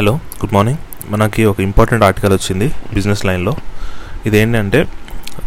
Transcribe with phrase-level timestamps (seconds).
[0.00, 0.78] Hello good morning.
[1.12, 3.56] మనకి ఒక important article వచ్చింది బిజినెస్ లైన్లో.
[4.26, 4.88] ఇదేంటంటే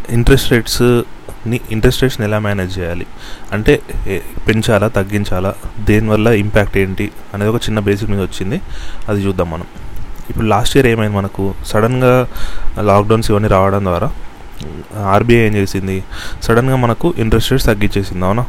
[0.09, 3.05] ఇంట్రెస్ట్ రేట్స్ని ఇంట్రెస్ట్ రేట్స్ని ఎలా మేనేజ్ చేయాలి?
[3.51, 3.81] అంటే
[4.47, 5.55] పెంచాలా తగ్గించాలా?
[5.79, 7.11] దేనివల్ల ఇంపాక్ట్ ఏంటి?
[7.33, 8.61] అనేది ఒక చిన్న బేసిక్ మీద వచ్చింది.
[9.09, 9.65] అది చూద్దాం మనం.
[10.29, 11.53] ఇప్పుడు లాస్ట్ ఇయర్ ఏమైంది మనకు?
[11.65, 12.27] సడన్గా
[12.81, 14.11] లాక్డౌన్స్ ఇవన్నీ రావడం ద్వారా
[14.97, 16.03] ఆర్బీఐ ఏం చేసింది?
[16.43, 18.45] సడన్గా మనకు ఇంట్రెస్ట్ రేట్స్ తగ్గించేసింది అవునా?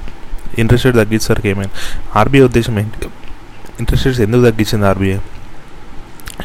[0.58, 1.72] ఇంట్రెస్ట్ రేట్ తగ్గించేసరికి ఏమైంది?
[2.18, 3.06] ఆర్బీఐ ఉద్దేశం ఏంటి?
[3.78, 5.18] ఇంట్రెస్ట్ రేట్స్ ఎందుకు తగ్గించింది ఆర్బీఐ?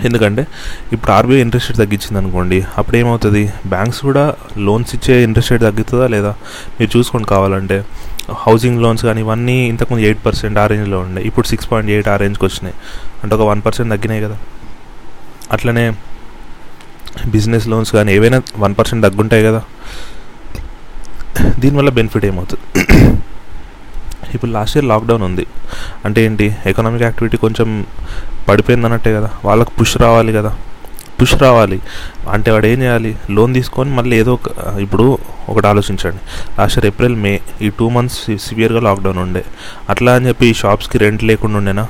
[0.05, 0.47] ఎందుకంటే
[0.93, 3.53] ఇప్పుడు ఆర్బీఐ ఇంట్రెస్ట్ రేట్ తగ్గించింది అనుకోండి అప్పుడు ఏమవుతుంది?
[3.67, 6.35] బ్యాంక్స్ కూడా లోన్స్ ఇచ్చే ఇంట్రెస్ట్ రేట్ తగ్గుతుందా లేదా?
[6.79, 7.85] మీరు చూసుకోండి కావాలంటే.
[8.33, 12.15] హౌసింగ్ లోన్స్ కానీ ఇవన్నీ ఇంతకుముందు ఎయిట్ పర్సెంట్ ఆ రేంజ్లో ఉండే ఇప్పుడు సిక్స్ పాయింట్ ఎయిట్ ఆ
[12.15, 12.75] రేంజ్కి వచ్చినాయి.
[13.23, 14.37] అంటే ఒక వన్ పర్సెంట్ తగ్గినాయి కదా.
[15.51, 15.93] అట్లనే
[17.27, 19.63] బిజినెస్ లోన్స్ కానీ ఏవైనా వన్ పర్సెంట్ తగ్గుంటాయి కదా.
[21.59, 22.85] దీనివల్ల బెనిఫిట్ ఏమవుతుంది?
[24.35, 25.45] ఇప్పుడు లాస్ట్ ఇయర్ లాక్డౌన్ ఉంది.
[26.05, 27.85] అంటే ఏంటి ఎకనామిక్ యాక్టివిటీ కొంచెం
[28.49, 30.55] పడిపోయింది అన్నట్టే కదా వాళ్ళకి పుష్ రావాలి కదా.
[31.21, 31.79] పుష్ రావాలి.
[32.31, 33.17] అంటే వాడు ఏం చేయాలి?
[33.29, 35.17] లోన్ తీసుకొని మళ్ళీ ఏదో ఒక ఇప్పుడు
[35.49, 36.17] ఒకటి ఆలోచించండి.
[36.59, 39.43] లాస్ట్ ఇయర్ ఏప్రిల్ మే ఈ టూ మంత్స్ సివియర్గా లాక్డౌన్ ఉండే.
[39.89, 41.87] అట్లా అని చెప్పి ఈ షాప్స్కి రెంట్ లేకుండా ఉండేనా?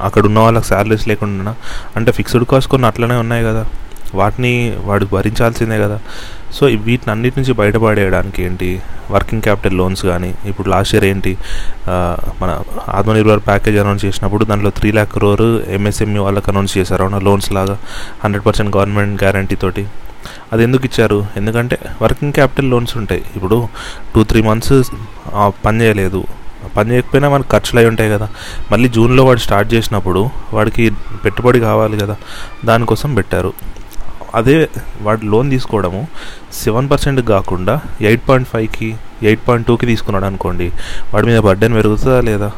[0.00, 1.54] అక్కడ ఉన్న వాళ్ళకి శాలరీస్ లేకుండా
[1.96, 3.66] అంటే ఫిక్స్డ్ కాస్ట్ కొన్ని అట్లనే ఉన్నాయి కదా.
[4.14, 5.98] వాటిని వాడు భరించాల్సిందే కదా.
[6.52, 8.82] సో వీటిని అన్నిటి నుంచి బయటపడేయడానికి ఏంటి?
[9.10, 11.36] వర్కింగ్ క్యాపిటల్ లోన్స్ కానీ ఇప్పుడు లాస్ట్ ఇయర్ ఏంటి?
[12.42, 17.02] మన ఆత్మనిర్భర్ ప్యాకేజ్ అనౌన్స్ చేసినప్పుడు దాంట్లో త్రీ ల్యాక్ క్రోర్ ఎంఎస్ఎంఈ వాళ్ళకి అనౌన్స్ చేశారు.
[17.02, 17.18] అవునా?
[17.18, 17.78] లోన్స్ లాగా
[18.24, 19.86] హండ్రెడ్ పర్సెంట్ గవర్నమెంట్ గ్యారంటీ తోటి.
[20.52, 21.26] అది ఎందుకు ఇచ్చారు?
[21.36, 23.22] ఎందుకంటే వర్కింగ్ క్యాపిటల్ లోన్స్ ఉంటాయి.
[23.36, 23.68] ఇప్పుడు
[24.14, 24.82] టూ త్రీ మంత్స్
[25.64, 26.24] పని చేయలేదు.
[26.76, 28.28] పని చేయకపోయినా మనకు ఖర్చులు అయి ఉంటాయి కదా.
[28.72, 30.90] మళ్ళీ జూన్లో వాడు స్టార్ట్ చేసినప్పుడు వాడికి
[31.24, 32.16] పెట్టుబడి కావాలి కదా.
[32.64, 33.52] దానికోసం పెట్టారు.
[34.34, 34.68] అదే
[35.02, 36.08] వాడు లోన్ తీసుకోవడము
[36.52, 40.72] సెవెన్ పర్సెంట్ కాకుండా ఎయిట్ పాయింట్ ఫైవ్కి ఎయిట్ పాయింట్ టూకి తీసుకున్నాడు అనుకోండి
[41.14, 42.50] వాడి మీద బర్డెన్ పెరుగుతుందా లేదా?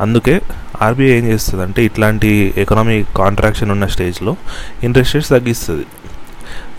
[0.00, 0.40] అందుకే
[0.82, 4.36] ఆర్బీఐ ఏం చేస్తుంది అంటే ఇట్లాంటి ఎకనామీ కాంట్రాక్షన్ ఉన్న స్టేజ్లో
[4.82, 5.86] ఇంట్రెస్ట్ రేట్స్ తగ్గిస్తుంది.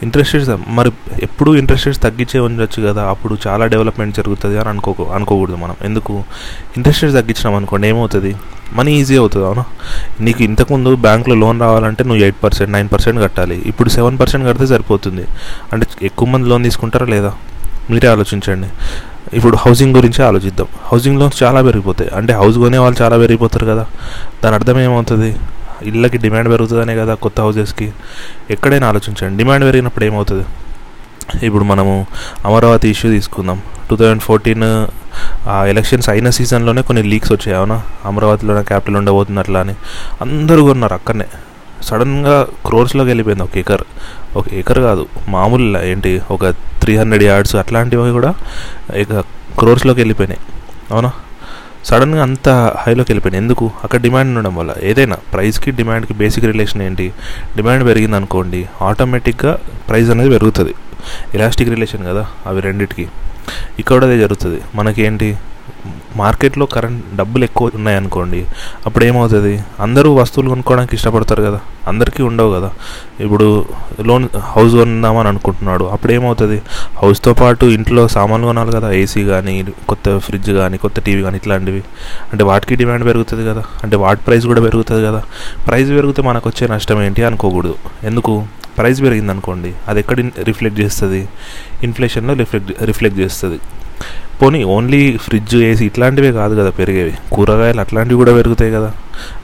[0.03, 5.09] ఇంట్రెస్ట్ రేట్స్ మరి ఎప్పుడు ఇంట్రెస్ట్ రేట్స్ తగ్గించే ఉండొచ్చు కదా అప్పుడు చాలా డెవలప్మెంట్ జరుగుతుంది అని అనుకో
[5.13, 5.75] అనుకోకూడదు మనం.
[5.83, 6.23] ఎందుకు?
[6.77, 8.35] ఇంట్రెస్ట్ రేట్స్ తగ్గించినాం అనుకోండి ఏమవుతుంది?
[8.73, 9.63] మనీ ఈజీ అవుతుంది అవునా?
[10.21, 13.61] నీకు ఇంతకుముందు బ్యాంక్లో లోన్ రావాలంటే నువ్వు ఎయిట్ పర్సెంట్ నైన్ పర్సెంట్ కట్టాలి.
[13.65, 15.25] ఇప్పుడు సెవెన్ పర్సెంట్ కడితే సరిపోతుంది.
[15.73, 17.33] అంటే ఎక్కువ మంది లోన్ తీసుకుంటారా లేదా?
[17.89, 18.67] మీరే ఆలోచించండి.
[19.33, 20.67] ఇప్పుడు హౌసింగ్ గురించి ఆలోచిద్దాం.
[20.83, 22.09] హౌసింగ్ లోన్స్ చాలా పెరిగిపోతాయి.
[22.15, 23.85] అంటే హౌస్ కొనే వాళ్ళు చాలా పెరిగిపోతారు కదా.
[24.43, 25.35] దాని అర్థం ఏమవుతుంది?
[25.83, 27.93] ఇళ్ళకి డిమాండ్ పెరుగుతుందనే కదా కొత్త హౌసెస్కి
[28.51, 29.37] ఎక్కడైనా ఆలోచించండి.
[29.37, 30.45] డిమాండ్ పెరిగినప్పుడు ఏమవుతుంది?
[31.43, 32.07] ఇప్పుడు మనము
[32.45, 33.61] అమరావతి ఇష్యూ తీసుకుందాం.
[33.89, 34.87] టూ థౌజండ్ ఫోర్టీన్
[35.49, 37.81] ఆ ఎలక్షన్స్ అయిన సీజన్లోనే కొన్ని లీక్స్ వచ్చాయి అవునా?
[38.05, 39.73] అమరావతిలోనే క్యాపిటల్ ఉండబోతుంది అట్లా అని.
[40.21, 41.25] అందరూ కొన్నారు అక్కడనే.
[41.83, 43.81] సడన్గా క్రోర్స్లోకి వెళ్ళిపోయింది ఒక ఏకర్
[44.35, 48.33] ఒక ఏకర్ కాదు మామూలు ఏంటి ఒక త్రీ హండ్రెడ్ యార్డ్స్ అట్లాంటివి కూడా
[48.95, 49.19] ఇక
[49.59, 50.39] క్రోర్స్లోకి వెళ్ళిపోయినాయి
[50.91, 51.11] అవునా?
[51.85, 53.43] సడన్గా అంత హైలోకి వెళ్ళిపోయినాయి.
[53.43, 53.71] ఎందుకు?
[53.83, 54.73] అక్కడ డిమాండ్ ఉండడం వల్ల.
[54.83, 57.13] ఏదైనా ప్రైస్కి డిమాండ్కి బేసిక్ రిలేషన్ ఏంటి?
[57.55, 59.57] డిమాండ్ పెరిగింది అనుకోండి ఆటోమేటిక్గా
[59.89, 60.73] ప్రైస్ అనేది పెరుగుతుంది.
[61.33, 63.07] ఎలాస్టిక్ రిలేషన్ కదా అవి రెండిటికి.
[63.79, 64.61] ఇక్కడ అదే జరుగుతుంది.
[64.75, 65.37] మనకేంటి?
[66.15, 68.45] మార్కెట్లో కరెంట్ డబ్బులు ఎక్కువ ఉన్నాయనుకోండి
[68.85, 69.63] అప్పుడు ఏమవుతుంది?
[69.79, 71.59] అందరూ వస్తువులు కొనుక్కోవడానికి ఇష్టపడతారు కదా.
[71.87, 72.71] అందరికీ ఉండవు కదా.
[73.19, 73.65] ఇప్పుడు
[74.01, 75.83] లోన్ హౌస్ కొందామని అనుకుంటున్నాడు.
[75.83, 76.61] అప్పుడు ఏమవుతుంది?
[76.97, 78.91] హౌస్తో పాటు ఇంట్లో సామాన్లు కొనాలి కదా.
[78.91, 81.83] ఏసీ కానీ కొత్త ఫ్రిడ్జ్ కానీ కొత్త టీవీ కానీ ఇట్లాంటివి.
[82.31, 83.63] అంటే వాటికి డిమాండ్ పెరుగుతుంది కదా.
[83.83, 85.23] అంటే వాటి ప్రైస్ కూడా పెరుగుతుంది కదా.
[85.67, 87.75] ప్రైస్ పెరిగితే మనకు వచ్చే నష్టం ఏంటి అనుకోకూడదు.
[88.03, 88.45] ఎందుకు?
[88.77, 91.29] ప్రైస్ పెరిగింది అనుకోండి అది ఎక్కడ రిఫ్లెక్ట్ చేస్తుంది?
[91.83, 93.59] ఇన్ఫ్లేషన్లో రిఫ్లెక్ట్ రిఫ్లెక్ట్ చేస్తుంది.
[94.43, 97.13] పోనీ ఓన్లీ ఫ్రిడ్జ్ ఏసీ ఇట్లాంటివే కాదు కదా పెరిగేవి.
[97.33, 98.93] కూరగాయలు అట్లాంటివి కూడా పెరుగుతాయి కదా.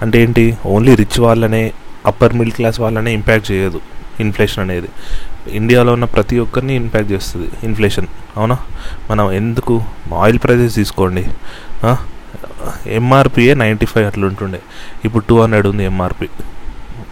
[0.01, 0.57] అంటే ఏంటి?
[0.65, 1.73] ఓన్లీ రిచ్ వాళ్ళనే
[2.05, 3.81] అప్పర్ మిడిల్ క్లాస్ వాళ్ళనే ఇంపాక్ట్ చేయదు
[4.19, 4.87] ఇన్ఫ్లేషన్ అనేది.
[5.51, 8.07] ఇండియాలో ఉన్న ప్రతి ఒక్కరిని ఇంపాక్ట్ చేస్తుంది ఇన్ఫ్లేషన్.
[8.37, 8.57] అవునా?
[9.11, 9.83] మనం ఎందుకు?
[10.15, 11.25] ఆయిల్ ప్రైజెస్ తీసుకోండి.
[12.87, 14.59] ఎంఆర్పిఏ నైంటీ ఫైవ్ అట్లా ఉంటుండే.
[15.05, 16.29] ఇప్పుడు టూ హండ్రెడ్ ఉంది ఎంఆర్పి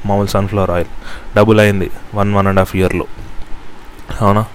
[0.06, 0.92] మామూలు సన్ఫ్లవర్ ఆయిల్.
[1.38, 3.06] డబుల్ అయింది వన్ వన్ అండ్ హాఫ్ ఇయర్లో.
[4.22, 4.46] అవునా?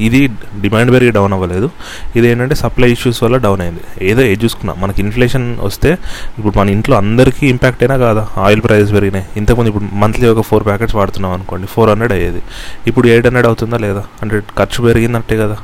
[0.00, 0.28] ఇది
[0.60, 1.70] డిమాండ్ పెరిగి డౌన్ అవ్వలేదు.
[2.16, 3.80] ఇది ఏంటంటే సప్లై ఇష్యూస్ వల్ల డౌన్ అయింది.
[4.02, 4.74] ఏదో ఏ చూసుకున్నా.
[4.78, 5.98] మనకి ఇన్ఫ్లేషన్ వస్తే
[6.38, 8.28] ఇప్పుడు మన ఇంట్లో అందరికీ ఇంపాక్ట్ అయినా కాదా?
[8.36, 9.26] ఆయిల్ ప్రైస్ పెరిగినాయి.
[9.36, 11.66] ఇంతకుముందు ఇప్పుడు మంత్లీ ఒక ఫోర్ ప్యాకెట్స్ వాడుతున్నాం అనుకోండి.
[11.66, 12.42] ఫోర్ హండ్రెడ్ అయ్యేది.
[12.86, 14.04] ఇప్పుడు ఎయిట్ హండ్రెడ్ అవుతుందా లేదా?
[14.22, 15.56] అంటే ఖర్చు పెరిగిందంటే కదా.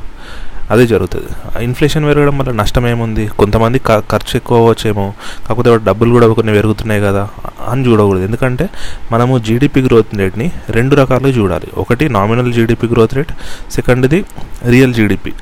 [0.70, 1.28] అదే జరుగుతుంది.
[1.64, 5.14] ఇన్ఫ్లేషన్ పెరగడం వల్ల నష్టం ఏముంది కొంతమంది ఖర్చు ఎక్కువ అవ్వచ్చేమో
[5.48, 7.28] కాకపోతే డబ్బులు కూడా కొన్ని పెరుగుతున్నాయి కదా
[7.68, 8.24] అని చూడకూడదు.
[8.24, 8.68] ఎందుకంటే
[9.12, 11.66] మనము జీడిపి గ్రోత్ రేట్ని రెండు రకాలుగా చూడాలి.
[11.76, 13.32] ఒకటి నామినల్ జీడిపి గ్రోత్ రేట్
[13.70, 14.24] సెకండ్ది
[14.68, 15.32] real GDP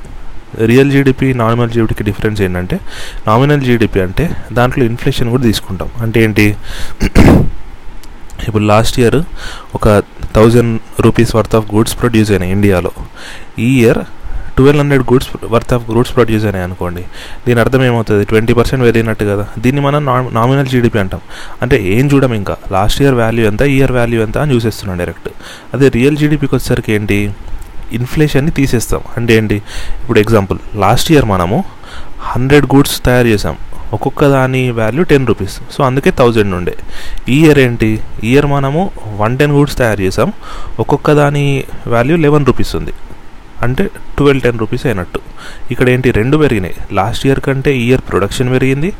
[0.65, 2.79] real GDP nominal జీడిపికి difference ఏంటంటే
[3.27, 5.89] నామినల్ జీడిపి అంటే దాంట్లో ఇన్ఫ్లేషన్ కూడా తీసుకుంటాం.
[6.01, 6.55] అంటే ఏంటి?
[8.47, 9.15] ఇప్పుడు లాస్ట్ ఇయర్
[9.75, 10.03] ఒక
[10.35, 12.91] thousand rupees worth of goods produce అయినాయి ఇండియాలో.
[13.59, 13.97] ఈ year
[14.57, 17.03] twelve hundred goods worth of goods produce అయినాయి అనుకోండి.
[17.47, 18.25] దీని అర్థం ఏమవుతుంది?
[18.25, 19.47] ట్వంటీ పర్సెంట్ పెరిగినట్టు కదా.
[19.59, 21.21] దీన్ని మనం నామినల్ జీడిపి అంటాం.
[21.61, 22.57] అంటే ఏం చూడం ఇంకా?
[22.71, 25.29] లాస్ట్ ఇయర్ వాల్యూ ఎంత ఇయర్ వాల్యూ ఎంత అని చూసేస్తున్నాం డైరెక్ట్
[25.73, 27.31] అదే రియల్ జీడిపికి వచ్చేసరికి ఏంటి?
[27.91, 29.01] ఇన్ఫ్లేషన్ని తీసేస్తాం.
[29.17, 29.55] అంటే ఏంటి?
[30.01, 31.63] ఇప్పుడు ఎగ్జాంపుల్ లాస్ట్ ఇయర్ మనము
[32.19, 33.57] హండ్రెడ్ గూడ్స్ తయారు చేసాం
[33.93, 36.73] ఒక్కొక్క దాని వాల్యూ టెన్ రూపీస్ సో అందుకే థౌజండ్ ఉండే.
[37.29, 37.99] ఈ ఇయర్ ఏంటి?
[38.23, 40.33] ఈ ఇయర్ మనము వన్ టెన్ గూడ్స్ తయారు చేసాం
[40.79, 42.93] ఒక్కొక్క దాని వాల్యూ లెవెన్ రూపీస్ ఉంది.
[43.63, 43.83] అంటే
[44.17, 45.19] ట్వెల్వ్ టెన్ రూపీస్ అయినట్టు.
[45.71, 46.75] ఇక్కడ ఏంటి రెండు పెరిగినాయి.
[46.91, 48.93] లాస్ట్ ఇయర్ కంటే ఇయర్ ప్రొడక్షన్ పెరిగింది.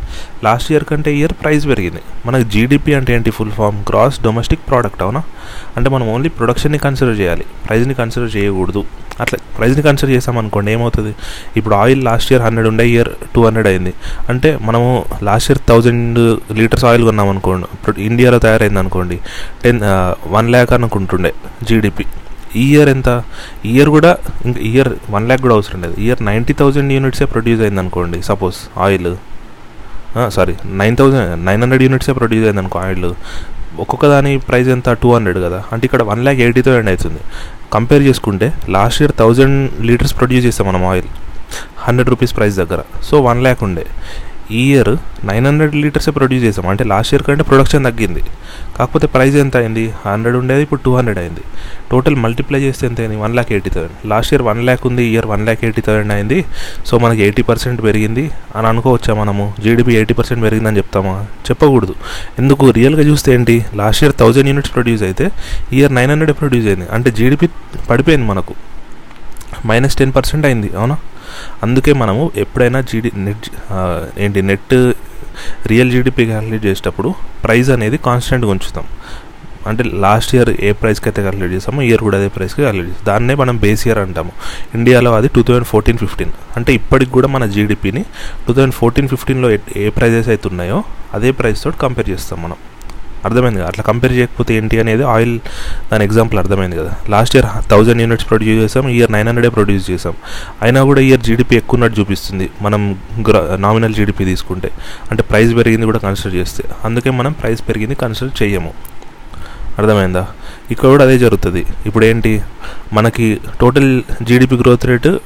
[0.43, 2.01] లాస్ట్ ఇయర్ కంటే ఇయర్ ప్రైస్ పెరిగింది.
[2.25, 3.79] మనకు జీడిపి అంటే ఏంటి full form?
[3.89, 5.23] Gross domestic product అవునా?
[5.77, 7.45] అంటే మనం ఓన్లీ ప్రొడక్షన్ని కన్సిడర్ చేయాలి.
[7.67, 8.83] ప్రైస్ని కన్సిడర్ చేయకూడదు.
[9.19, 11.15] అట్లా ప్రైస్ని కన్సిడర్ చేసామనుకోండి ఏమవుతుంది?
[11.57, 13.93] ఇప్పుడు ఆయిల్ లాస్ట్ ఇయర్ హండ్రెడ్ ఉండే ఇయర్ టూ హండ్రెడ్ అయింది.
[14.29, 19.19] అంటే మనము last year thousand litres oil కొన్నాం అనుకోండి ఇండియాలో తయారైంది అనుకోండి
[19.63, 19.81] టెన్
[20.27, 21.33] వన్ ల్యాక్ అనుకుంటుండే
[21.63, 22.05] జీడిపి
[22.55, 23.23] ఈ ఇయర్ ఎంత?
[23.65, 25.95] ఇయర్ కూడా ఇంకా ఇయర్ వన్ ల్యాక్ కూడా అవసరం లేదు.
[25.99, 29.15] ఇయర్ నైంటీ థౌజండ్ యూనిట్సే ప్రొడ్యూస్ అయింది అనుకోండి suppose oil.
[30.29, 33.13] Sorry nine thousand nine hundred యూనిట్సే produce అయింది అనుకో ఆయిల్.
[33.79, 34.91] ఒక్కొక్క దాని ప్రైస్ ఎంత?
[34.91, 35.63] టూ హండ్రెడ్ కదా.
[35.71, 37.19] అంటే ఇక్కడ వన్ ల్యాక్ ఎయిటీ థౌసండ్ అవుతుంది.
[37.73, 41.07] కంపేర్ చేసుకుంటే last year thousand litres produce చేస్తాం మనం ఆయిల్.
[41.77, 42.81] హండ్రెడ్ రూపీస్ ప్రైస్ దగ్గర.
[43.03, 43.85] సో వన్ ల్యాక్ ఉండే.
[44.51, 46.67] ఈ ఇయర్ నైన్ హండ్రెడ్ లీటర్సే ప్రొడ్యూస్ చేసాం.
[46.67, 48.23] అంటే లాస్ట్ ఇయర్ కంటే ప్రొడక్షన్ తగ్గింది.
[48.79, 49.93] కాకపోతే ప్రైస్ ఎంత అయింది?
[50.05, 51.39] హండ్రెడ్ ఉండేది ఇప్పుడు టూ హండ్రెడ్ అయింది.
[51.91, 53.15] టోటల్ మల్టిప్లై చేస్తే ఎంత అయింది?
[53.15, 56.45] One lakh eighty thousand last year one lakh ఉంది year one lakh eighty thousand అయింది.
[56.85, 58.31] సో మనకి ఎయిటీ పర్సెంట్ పెరిగింది.
[58.55, 59.53] అని అనుకోవచ్చా మనము?
[59.63, 61.25] జీడిపి ఎయిటీ పర్సెంట్ పెరిగిందని చెప్తామా?
[61.49, 61.95] చెప్పకూడదు.
[62.39, 62.69] ఎందుకు?
[62.69, 63.65] రియల్గా చూస్తే ఏంటి?
[63.75, 65.31] Last year thousand units produce అయితే
[65.73, 66.85] ఇయర్ నైన్ హండ్రెడ్ ప్రొడ్యూస్ అయింది?
[66.91, 67.49] అంటే జీడిపి
[67.89, 68.53] పడిపోయింది మనకు.
[69.65, 70.97] మైనస్ టెన్ పర్సెంట్ అయింది అవునా?
[71.65, 73.47] అందుకే మనము ఎప్పుడైనా జీడి నెట్
[74.25, 74.75] ఏంటి నెట్
[75.71, 77.09] రియల్ జీడిపి క్యాలిక్యులేట్ చేసేటప్పుడు
[77.45, 78.85] ప్రైస్ అనేది కాన్స్టెంట్గా ఉంచుతాం.
[79.69, 83.05] అంటే లాస్ట్ ఇయర్ ఏ ప్రైస్కి అయితే క్యాలిక్యులేట్ చేస్తామో ఇయర్ కూడా అదే ప్రైస్కి క్యాలిక్యులేట్ చేస్తాం.
[83.09, 84.31] దాన్నే మనం బేస్ ఇయర్ అంటాము.
[84.77, 88.03] ఇండియాలో అది టూ థౌజండ్ ఫోర్టీన్ ఫిఫ్టీన్ అంటే ఇప్పటికి కూడా మన జీడిపిని
[88.45, 89.49] టూ థౌజండ్ ఫోర్టీన్ ఫిఫ్టీన్లో
[89.83, 90.79] ఏ ప్రైజెస్ అయితే ఉన్నాయో
[91.17, 92.57] అదే ప్రైస్ తోటి కంపేర్ చేస్తాం మనం.
[93.25, 93.67] అర్థమైంది కదా.
[93.67, 95.39] అట్లా కంపేర్ చేయకపోతే ఏంటి అనేది ఆయిల్
[95.91, 96.93] దాని ఎగ్జాంపుల్ అర్థమైంది కదా.
[97.09, 100.13] Last year thousand units produce చేసాం ఇయర్ నైన్ హండ్రెడే ప్రొడ్యూస్ చేసాం.
[100.61, 102.49] అయినా కూడా ఇయర్ జీడిపి ఎక్కువ ఉన్నట్టు చూపిస్తుంది.
[102.61, 102.97] మనం
[103.29, 104.71] గ్రా నామినల్ జీడిపి తీసుకుంటే.
[105.11, 106.63] అంటే ప్రైస్ పెరిగింది కూడా కన్సిడర్ చేస్తే.
[106.83, 108.73] అందుకే మనం ప్రైస్ పెరిగింది కన్సిడర్ చేయము.
[109.79, 110.27] అర్థమైందా?
[110.71, 111.65] ఇక్కడ కూడా అదే జరుగుతుంది.
[111.85, 112.41] ఇప్పుడు ఏంటి?
[112.93, 115.19] మనకి total GDP growth rate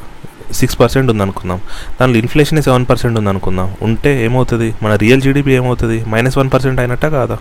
[0.52, 1.60] six percent ఉందనుకుందాం.
[2.02, 3.74] దానిలో ఇన్ఫ్లేషన్ సెవెన్ పర్సెంట్ ఉందనుకుందాం.
[3.82, 4.76] ఉంటే ఏమవుతుంది?
[4.84, 6.06] మన రియల్ జీడిపి ఏమవుతుంది?
[6.10, 7.38] మైనస్ వన్ పర్సెంట్ అయినట్టా కాదా?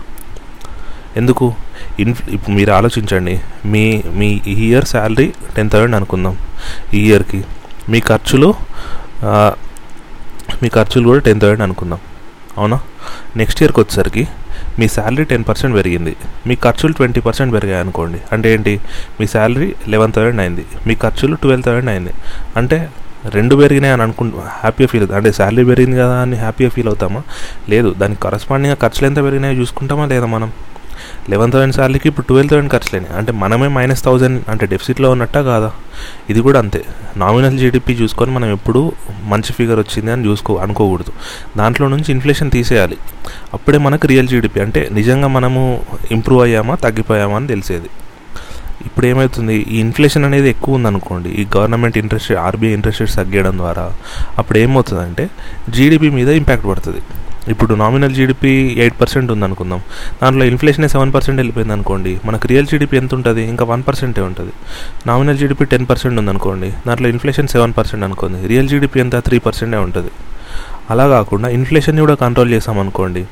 [1.17, 1.53] ఎందుకు?
[1.99, 3.41] ఇన్ ఇప్పుడు మీరు ఆలోచించండి.
[3.65, 6.37] మీ మీ ఇయర్ శాలరీ టెన్ థౌసండ్ అనుకుందాం.
[6.93, 7.43] ఈ ఇయర్కి.
[7.89, 8.53] మీ ఖర్చులు
[10.63, 11.99] మీ ఖర్చులు కూడా టెన్ థౌసండ్ అనుకుందాం.
[12.57, 12.79] అవునా?
[13.35, 14.27] నెక్స్ట్ ఇయర్కి వచ్చేసరికి
[14.79, 16.15] మీ శాలరీ టెన్ పర్సెంట్ పెరిగింది.
[16.47, 18.17] మీ ఖర్చులు ట్వంటీ పర్సెంట్ పెరిగాయి అనుకోండి.
[18.31, 18.79] అంటే ఏంటి?
[19.19, 20.65] మీ శాలరీ లెవెన్ థౌసండ్ అయింది.
[20.87, 22.09] మీ ఖర్చులు ట్వెల్వ్ థౌసండ్ అయింది.
[22.57, 22.89] అంటే
[23.29, 25.17] రెండు పెరిగినాయి అని అనుకుంటా హ్యాపీగా ఫీల్ అవుతాం.
[25.17, 27.21] అంటే శాలరీ పెరిగింది కదా అని హ్యాపీగా ఫీల్ అవుతామా?
[27.69, 27.95] లేదు.
[27.97, 30.51] దానికి కరస్పాండింగ్గా ఖర్చులు ఎంత పెరిగినాయో చూసుకుంటామా లేదా మనం?
[31.29, 35.71] లెవెన్ థౌసండ్ సార్లకి ఇప్పుడు ట్వెల్వ్ థౌసండ్ ఖర్చులేని అంటే మనమే మైనస్ థౌసండ్ అంటే డెఫిసిట్లో ఉన్నట్టా కాదా?
[36.29, 36.81] ఇది కూడా అంతే.
[37.17, 38.91] నామినల్ జీడిపి చూసుకొని మనం ఎప్పుడు
[39.23, 41.11] మంచి ఫిగర్ వచ్చింది అని చూసుకో అనుకోకూడదు.
[41.57, 42.97] దాంట్లో నుంచి ఇన్ఫ్లేషన్ తీసేయాలి.
[43.53, 45.81] అప్పుడే మనకు రియల్ జీడిపి అంటే నిజంగా మనము
[46.11, 47.89] ఇంప్రూవ్ అయ్యామా తగ్గిపోయామా అని తెలిసేది.
[48.85, 53.93] ఇప్పుడు ఏమవుతుంది ఈ ఇన్ఫ్లేషన్ అనేది ఎక్కువ ఉందనుకోండి ఈ government interest RBI interest rates తగ్గడం ద్వారా
[54.37, 55.29] అప్పుడు ఏమవుతుందంటే
[55.69, 57.01] జీడిపి మీద ఇంపాక్ట్ పడుతుంది.
[57.47, 59.81] ఇప్పుడు నామినల్ జీడిపి ఎయిట్ పర్సెంట్ ఉందనుకుందాం.
[60.23, 64.51] దాంట్లో ఇన్ఫ్లేషనే సెవెన్ పర్సెంట్ వెళ్ళిపోయింది అనుకోండి మనకు రియల్ జీడిపి ఎంత ఉంటుంది ఇంకా వన్ పర్సెంటే ఉంటుంది.
[65.07, 66.73] నామినల్ జీడిపి టెన్ పర్సెంట్ ఉందనుకోండి.
[66.87, 68.47] దాంట్లో ఇన్ఫ్లేషన్ సెవెన్ పర్సెంట్ అనుకోండి.
[68.47, 70.11] రియల్ జీడిపి ఎంత త్రీ పర్సెంటే ఉంటుంది.
[70.89, 73.25] అలా కాకుండా ఇన్ఫ్లేషన్ని కూడా కంట్రోల్ చేసామనుకోండి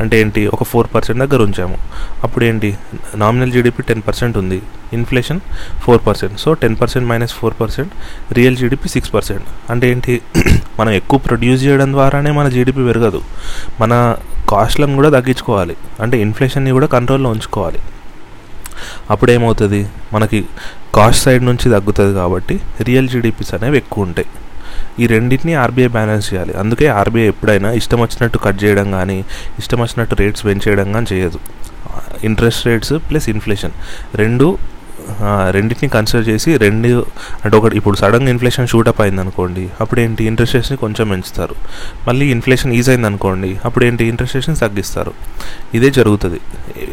[0.00, 1.78] అంటే ఏంటి ఒక ఫోర్ పర్సెంట్ దగ్గర ఉంచాము.
[2.22, 2.78] అప్పుడు ఏంటి
[3.14, 4.62] నామినల్ జీడిపి టెన్ పర్సెంట్ ఉంది.
[4.92, 5.40] Inflation
[5.82, 6.40] four percent.
[6.40, 7.92] So ten percent minus four percent
[8.32, 9.44] real GDP six percent.
[9.70, 10.20] అంటే ఏంటి
[10.80, 13.22] మనం ఎక్కువ ప్రొడ్యూస్ చేయడం ద్వారానే మన జీడిపి పెరగదు.
[13.80, 14.16] మన
[14.48, 15.76] కాస్ట్లను కూడా తగ్గించుకోవాలి.
[16.00, 17.78] అంటే ఇన్ఫ్లేషన్ని కూడా కంట్రోల్లో ఉంచుకోవాలి.
[19.10, 20.44] అప్పుడు ఏమవుతుంది మనకి
[20.94, 24.26] కాస్ట్ సైడ్ నుంచి తగ్గుతుంది కాబట్టి రియల్ జీడిపిస్ అనేవి ఎక్కువ ఉంటాయి.
[24.98, 26.54] ఈ రెండింటిని ఆర్బీఐ బ్యాలెన్స్ చేయాలి.
[26.54, 29.24] అందుకే ఆర్బీఐ ఎప్పుడైనా ఇష్టం వచ్చినట్టు కట్ చేయడం కానీ
[29.58, 31.40] ఇష్టం వచ్చినట్టు రేట్స్ పెంచేయడం కానీ చేయదు.
[32.24, 33.72] Interest rates plus inflation.
[34.14, 34.58] రెండు
[35.50, 37.06] రెండింటిని కన్సిడర్ చేసి రెండు
[37.44, 40.24] అంటే ఒకటి ఇప్పుడు సడన్గా ఇన్ఫ్లేషన్ షూటప్ అయింది అనుకోండి అప్పుడు ఏంటి?
[40.24, 41.54] ఇంట్రెస్ట్ రేట్స్ని కొంచెం పెంచుతారు.
[42.08, 44.04] మళ్ళీ ఇన్ఫ్లేషన్ ఈజ్ అయింది అనుకోండి అప్పుడు ఏంటి?
[44.04, 45.12] ఇంట్రెస్ట్ రేట్స్ని తగ్గిస్తారు.
[45.74, 46.40] ఇదే జరుగుతుంది.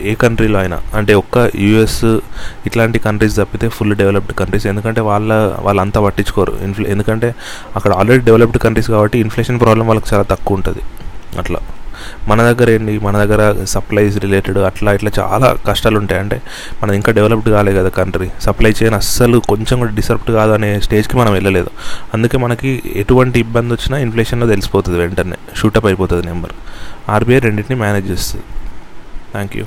[0.02, 2.06] ఏ కంట్రీలో అయినా అంటే ఒక్క యుఎస్
[2.66, 6.54] ఇట్లాంటి కంట్రీస్ తప్పితే ఫుల్ డెవలప్డ్ కంట్రీస్ ఎందుకంటే వాళ్ళ వాళ్ళంతా పట్టించుకోరు.
[6.64, 7.36] ఇన్ఫ్లే ఎందుకంటే
[7.76, 10.80] అక్కడ ఆల్రెడీ డెవలప్డ్ కంట్రీస్ కాబట్టి ఇన్ఫ్లేషన్ ప్రాబ్లం వాళ్ళకి చాలా తక్కువ ఉంటుంది.
[11.38, 11.60] అట్లా.
[12.30, 12.94] మన దగ్గర ఏంటి?
[13.06, 13.42] మన దగ్గర
[13.74, 16.38] సప్లైస్ రిలేటెడ్ అట్లా ఇట్లా చాలా కష్టాలు ఉంటాయి అంటే
[16.84, 21.18] మనం ఇంకా డెవలప్డ్ కాలే కదా కంట్రీ సప్లై చైన్ అస్సలు కొంచెం కూడా డిసర్ప్ట్ కాదు అనే స్టేజ్కి
[21.18, 21.72] మనం వెళ్ళలేదు.
[22.14, 25.40] అందుకే మనకి ఎటువంటి ఇబ్బంది వచ్చినా ఇన్ఫ్లేషన్లో తెలిసిపోతుంది వెంటనే.
[25.62, 26.54] షూటప్ అయిపోతుంది నెంబర్
[27.10, 28.46] ఆర్బీఐ రెండింటిని మేనేజ్ చేస్తుంది.
[29.34, 29.66] Thank you